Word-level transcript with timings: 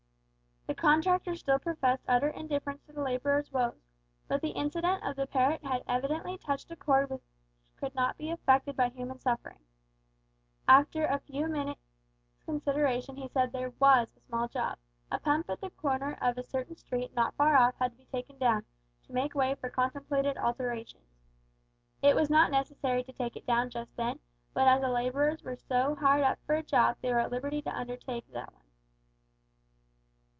The 0.67 0.75
contractor 0.81 1.35
still 1.35 1.59
professed 1.59 2.05
utter 2.07 2.29
indifference 2.29 2.81
to 2.85 2.93
the 2.93 3.01
labourer's 3.03 3.51
woes, 3.51 3.83
but 4.29 4.39
the 4.41 4.51
incident 4.51 5.03
of 5.03 5.17
the 5.17 5.27
parrot 5.27 5.61
had 5.65 5.83
evidently 5.85 6.37
touched 6.37 6.71
a 6.71 6.77
cord 6.77 7.09
which 7.09 7.21
could 7.75 7.93
not 7.93 8.17
be 8.17 8.29
affected 8.31 8.77
by 8.77 8.87
human 8.87 9.19
suffering. 9.19 9.59
After 10.69 11.03
a 11.05 11.19
few 11.19 11.49
minutes' 11.49 11.91
consideration 12.45 13.17
he 13.17 13.27
said 13.27 13.51
there 13.51 13.73
was 13.81 14.07
a 14.15 14.21
small 14.21 14.47
job 14.47 14.77
a 15.11 15.19
pump 15.19 15.49
at 15.49 15.59
the 15.59 15.71
corner 15.71 16.17
of 16.21 16.37
a 16.37 16.43
certain 16.43 16.77
street 16.77 17.13
not 17.13 17.35
far 17.35 17.57
off 17.57 17.75
had 17.75 17.91
to 17.91 17.97
be 17.97 18.05
taken 18.05 18.37
down, 18.37 18.63
to 19.03 19.11
make 19.13 19.35
way 19.35 19.55
for 19.55 19.69
contemplated 19.69 20.37
alterations. 20.37 21.17
It 22.01 22.15
was 22.15 22.29
not 22.29 22.49
necessary 22.49 23.03
to 23.03 23.11
take 23.11 23.35
it 23.35 23.45
down 23.45 23.71
just 23.71 23.93
then, 23.97 24.19
but 24.53 24.69
as 24.69 24.79
the 24.79 24.89
labourers 24.89 25.43
were 25.43 25.57
so 25.57 25.95
hard 25.95 26.23
up 26.23 26.39
for 26.45 26.55
a 26.55 26.63
job 26.63 26.95
they 27.01 27.11
were 27.11 27.19
at 27.19 27.31
liberty 27.31 27.61
to 27.63 27.75
undertake 27.77 28.31
that 28.31 28.53
one. 28.53 28.61